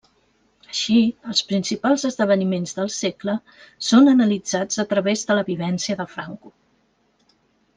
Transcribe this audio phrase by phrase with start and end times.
[0.69, 0.95] Així,
[1.33, 3.35] els principals esdeveniments del segle
[3.91, 6.57] són analitzats a través de la vivència de Franco.